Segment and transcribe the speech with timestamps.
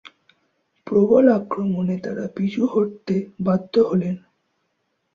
[0.87, 3.15] প্রবল আক্রমণে তারা পিছু হটতে
[3.45, 4.15] বাধ্য হলেন।